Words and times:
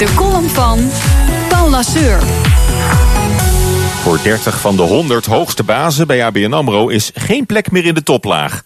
De 0.00 0.14
column 0.14 0.48
van 0.48 0.90
Paul 1.48 1.70
Lasseur. 1.70 2.20
Voor 4.02 4.22
30 4.22 4.60
van 4.60 4.76
de 4.76 4.82
100 4.82 5.26
hoogste 5.26 5.62
bazen 5.62 6.06
bij 6.06 6.24
ABN 6.24 6.52
AMRO 6.52 6.88
is 6.88 7.10
geen 7.14 7.46
plek 7.46 7.70
meer 7.70 7.84
in 7.84 7.94
de 7.94 8.02
toplaag. 8.02 8.62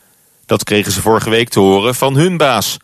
Dat 0.46 0.64
kregen 0.64 0.92
ze 0.92 1.00
vorige 1.00 1.30
week 1.30 1.48
te 1.48 1.60
horen 1.60 1.94
van 1.94 2.16
hun 2.16 2.36
baas. 2.36 2.76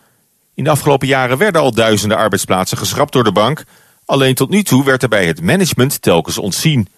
In 0.54 0.64
de 0.64 0.70
afgelopen 0.70 1.06
jaren 1.06 1.38
werden 1.38 1.60
al 1.60 1.72
duizenden 1.72 2.18
arbeidsplaatsen 2.18 2.78
geschrapt 2.78 3.12
door 3.12 3.24
de 3.24 3.32
bank. 3.32 3.64
Alleen 4.04 4.34
tot 4.34 4.50
nu 4.50 4.62
toe 4.62 4.84
werd 4.84 5.02
er 5.02 5.08
bij 5.08 5.26
het 5.26 5.42
management 5.42 6.02
telkens 6.02 6.38
ontzien. 6.38 6.88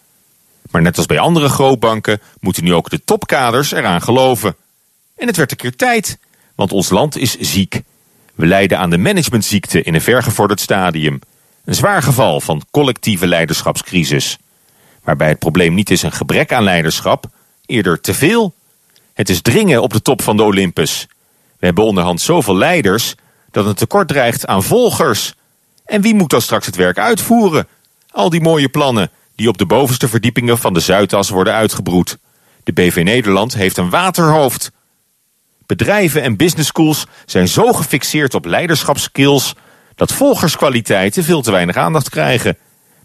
Maar 0.71 0.83
net 0.83 0.97
als 0.97 1.07
bij 1.07 1.19
andere 1.19 1.49
grootbanken 1.49 2.21
moeten 2.41 2.65
nu 2.65 2.75
ook 2.75 2.91
de 2.91 3.05
topkaders 3.05 3.73
eraan 3.73 4.03
geloven. 4.03 4.57
En 5.17 5.27
het 5.27 5.37
werd 5.37 5.51
een 5.51 5.57
keer 5.57 5.77
tijd, 5.77 6.19
want 6.55 6.73
ons 6.73 6.91
land 6.91 7.17
is 7.17 7.39
ziek. 7.39 7.83
We 8.35 8.47
lijden 8.47 8.79
aan 8.79 8.91
de 8.91 8.99
managementziekte 8.99 9.83
in 9.83 9.95
een 9.95 10.01
vergevorderd 10.01 10.61
stadium. 10.61 11.21
Een 11.65 11.75
zwaar 11.75 12.03
geval 12.03 12.41
van 12.41 12.63
collectieve 12.71 13.27
leiderschapscrisis. 13.27 14.39
Waarbij 15.03 15.29
het 15.29 15.39
probleem 15.39 15.75
niet 15.75 15.91
is 15.91 16.03
een 16.03 16.13
gebrek 16.13 16.53
aan 16.53 16.63
leiderschap, 16.63 17.25
eerder 17.67 18.01
te 18.01 18.15
veel. 18.15 18.55
Het 19.15 19.29
is 19.29 19.43
dringen 19.43 19.83
op 19.83 19.93
de 19.93 20.03
top 20.03 20.23
van 20.23 20.37
de 20.37 20.43
Olympus. 20.43 21.07
We 21.59 21.67
hebben 21.67 21.85
onderhand 21.85 22.21
zoveel 22.21 22.57
leiders 22.57 23.15
dat 23.51 23.67
een 23.67 23.75
tekort 23.75 24.09
dreigt 24.09 24.47
aan 24.47 24.63
volgers. 24.63 25.35
En 25.85 26.01
wie 26.01 26.15
moet 26.15 26.31
dan 26.31 26.43
straks 26.43 26.67
het 26.67 26.77
werk 26.77 26.99
uitvoeren? 26.99 27.69
Al 28.11 28.31
die 28.31 28.41
mooie 28.41 28.69
plannen 28.69 29.11
die 29.35 29.49
op 29.49 29.59
de 29.59 29.67
bovenste 29.67 30.09
verdiepingen 30.09 30.59
van 30.59 30.75
de 30.75 30.81
Zuidas 30.81 31.29
worden 31.29 31.55
uitgebroed. 31.55 32.19
De 32.65 32.73
BV 32.73 33.01
Nederland 33.05 33.55
heeft 33.55 33.77
een 33.77 33.91
waterhoofd. 33.91 34.71
Bedrijven 35.67 36.23
en 36.23 36.37
business 36.37 36.69
schools 36.69 37.07
zijn 37.27 37.49
zo 37.49 37.73
gefixeerd 37.73 38.35
op 38.35 38.45
leiderschapskills 38.45 39.55
dat 39.95 40.13
volgerskwaliteiten 40.13 41.25
veel 41.25 41.43
te 41.43 41.51
weinig 41.51 41.77
aandacht 41.77 42.11
krijgen. 42.11 42.57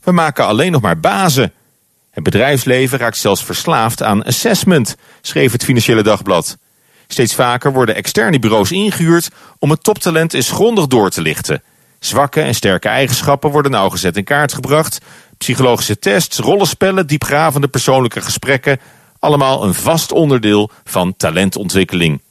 We 0.04 0.12
maken 0.12 0.46
alleen 0.46 0.72
nog 0.72 0.82
maar 0.82 1.00
bazen. 1.00 1.54
Het 2.12 2.24
bedrijfsleven 2.24 2.98
raakt 2.98 3.18
zelfs 3.18 3.44
verslaafd 3.44 4.04
aan 4.04 4.24
assessment, 4.24 4.96
schreef 5.22 5.52
het 5.52 5.64
Financiële 5.64 6.04
Dagblad. 6.04 6.58
Steeds 7.08 7.36
vaker 7.36 7.74
worden 7.74 7.96
externe 7.96 8.40
bureaus 8.40 8.72
ingehuurd 8.72 9.30
om 9.60 9.70
het 9.70 9.84
toptalent 9.84 10.34
eens 10.34 10.52
grondig 10.52 10.88
door 10.88 11.10
te 11.10 11.22
lichten. 11.22 11.64
Zwakke 12.00 12.42
en 12.42 12.56
sterke 12.56 12.88
eigenschappen 12.88 13.52
worden 13.52 13.72
nauwgezet 13.72 14.18
in 14.18 14.24
kaart 14.24 14.54
gebracht. 14.54 15.00
Psychologische 15.38 16.00
tests, 16.00 16.38
rollenspellen, 16.38 17.08
diepgravende 17.08 17.68
persoonlijke 17.68 18.22
gesprekken. 18.22 18.80
Allemaal 19.20 19.64
een 19.64 19.74
vast 19.74 20.12
onderdeel 20.12 20.70
van 20.84 21.16
talentontwikkeling. 21.18 22.22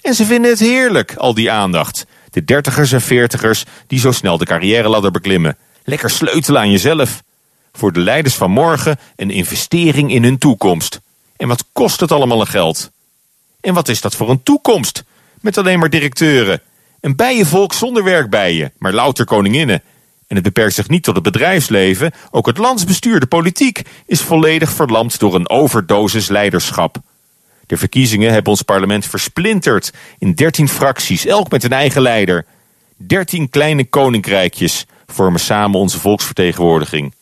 En 0.00 0.14
ze 0.14 0.24
vinden 0.24 0.50
het 0.50 0.60
heerlijk, 0.60 1.14
al 1.16 1.34
die 1.34 1.50
aandacht. 1.50 2.06
De 2.36 2.44
dertigers 2.44 2.92
en 2.92 3.00
veertigers 3.00 3.64
die 3.86 3.98
zo 3.98 4.12
snel 4.12 4.38
de 4.38 4.44
carrière 4.44 5.10
beklimmen. 5.10 5.56
Lekker 5.84 6.10
sleutelen 6.10 6.60
aan 6.60 6.70
jezelf. 6.70 7.22
Voor 7.72 7.92
de 7.92 8.00
leiders 8.00 8.34
van 8.34 8.50
morgen 8.50 8.98
een 9.16 9.30
investering 9.30 10.12
in 10.12 10.22
hun 10.22 10.38
toekomst. 10.38 11.00
En 11.36 11.48
wat 11.48 11.64
kost 11.72 12.00
het 12.00 12.12
allemaal 12.12 12.40
een 12.40 12.46
geld? 12.46 12.90
En 13.60 13.74
wat 13.74 13.88
is 13.88 14.00
dat 14.00 14.14
voor 14.14 14.30
een 14.30 14.42
toekomst? 14.42 15.04
Met 15.40 15.58
alleen 15.58 15.78
maar 15.78 15.90
directeuren. 15.90 16.60
Een 17.00 17.16
bijenvolk 17.16 17.72
zonder 17.72 18.04
werkbijen, 18.04 18.72
maar 18.78 18.92
louter 18.92 19.24
koninginnen. 19.24 19.82
En 20.26 20.34
het 20.34 20.44
beperkt 20.44 20.74
zich 20.74 20.88
niet 20.88 21.02
tot 21.02 21.14
het 21.14 21.24
bedrijfsleven. 21.24 22.12
Ook 22.30 22.46
het 22.46 22.58
landsbestuur, 22.58 23.20
de 23.20 23.26
politiek, 23.26 23.82
is 24.06 24.20
volledig 24.20 24.70
verlamd 24.70 25.18
door 25.18 25.34
een 25.34 25.48
overdosis 25.48 26.28
leiderschap. 26.28 26.96
De 27.66 27.76
verkiezingen 27.76 28.32
hebben 28.32 28.50
ons 28.50 28.62
parlement 28.62 29.06
versplinterd 29.06 29.92
in 30.18 30.32
dertien 30.32 30.68
fracties, 30.68 31.26
elk 31.26 31.50
met 31.50 31.64
een 31.64 31.72
eigen 31.72 32.02
leider. 32.02 32.46
Dertien 32.96 33.50
kleine 33.50 33.84
koninkrijkjes 33.84 34.86
vormen 35.06 35.40
samen 35.40 35.78
onze 35.80 35.98
volksvertegenwoordiging. 35.98 37.14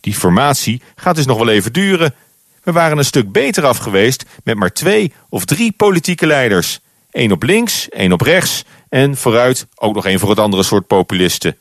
Die 0.00 0.14
formatie 0.14 0.82
gaat 0.94 1.16
dus 1.16 1.26
nog 1.26 1.38
wel 1.38 1.48
even 1.48 1.72
duren. 1.72 2.14
We 2.62 2.72
waren 2.72 2.98
een 2.98 3.04
stuk 3.04 3.32
beter 3.32 3.64
af 3.66 3.76
geweest 3.76 4.24
met 4.44 4.56
maar 4.56 4.72
twee 4.72 5.12
of 5.28 5.44
drie 5.44 5.72
politieke 5.72 6.26
leiders. 6.26 6.80
Eén 7.10 7.32
op 7.32 7.42
links, 7.42 7.88
één 7.88 8.12
op 8.12 8.20
rechts 8.20 8.64
en 8.88 9.16
vooruit 9.16 9.66
ook 9.74 9.94
nog 9.94 10.06
één 10.06 10.18
voor 10.18 10.30
het 10.30 10.38
andere 10.38 10.62
soort 10.62 10.86
populisten. 10.86 11.56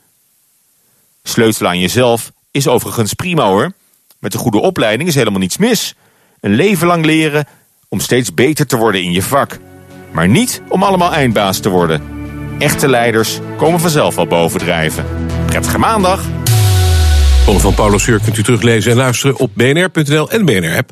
Sleutelen 1.23 1.71
aan 1.71 1.79
jezelf 1.79 2.31
is 2.51 2.67
overigens 2.67 3.13
prima 3.13 3.47
hoor. 3.47 3.73
Met 4.19 4.33
een 4.33 4.39
goede 4.39 4.59
opleiding 4.59 5.09
is 5.09 5.15
helemaal 5.15 5.39
niets 5.39 5.57
mis. 5.57 5.95
Een 6.39 6.53
leven 6.53 6.87
lang 6.87 7.05
leren 7.05 7.47
om 7.89 7.99
steeds 7.99 8.33
beter 8.33 8.65
te 8.65 8.77
worden 8.77 9.03
in 9.03 9.11
je 9.11 9.21
vak. 9.21 9.57
Maar 10.11 10.27
niet 10.27 10.61
om 10.67 10.83
allemaal 10.83 11.13
eindbaas 11.13 11.59
te 11.59 11.69
worden. 11.69 12.01
Echte 12.57 12.89
leiders 12.89 13.39
komen 13.57 13.79
vanzelf 13.79 14.15
wel 14.15 14.27
bovendrijven. 14.27 15.05
Prettige 15.45 15.77
maandag! 15.77 16.21
Column 17.43 17.61
van 17.61 17.73
Paulo 17.73 17.97
Sur 17.97 18.19
kunt 18.23 18.37
u 18.37 18.43
teruglezen 18.43 18.91
en 18.91 18.97
luisteren 18.97 19.37
op 19.37 19.51
bnr.nl 19.53 20.29
en 20.31 20.45
BNR-app. 20.45 20.91